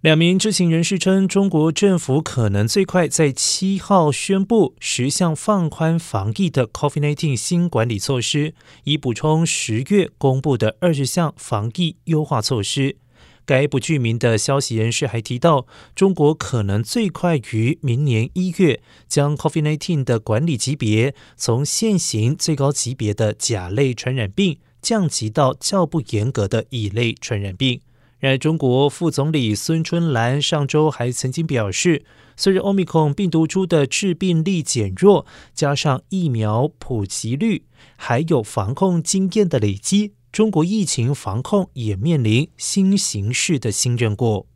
[0.00, 12.96] 两名知情人士称，中国政府可能最快在七号宣布十项放宽防疫的 COVID-19 新管理措施，以补充十月公布的二十项防疫优化措施。
[13.44, 15.66] 该不具名的消息人士还提到，
[15.96, 27.80] 中国可能最快于明年一月将 COVID-19 的管理级别从现行最高级别的甲类传染病降级到较不严格的乙类传染病。
[28.20, 32.04] 然而，中国副总理孙春兰上周还曾经表示，
[32.36, 37.62] 随着欧米克病毒株的致病力减弱，加上疫苗普及率，
[37.96, 44.46] 还有防控经验的累积，中国疫情防控也面临新形势的新任务。